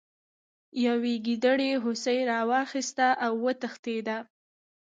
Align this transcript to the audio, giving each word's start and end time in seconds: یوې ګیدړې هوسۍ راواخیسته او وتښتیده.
یوې 0.85 1.13
ګیدړې 1.25 1.71
هوسۍ 1.83 2.19
راواخیسته 2.31 3.07
او 3.25 3.33
وتښتیده. 3.43 4.17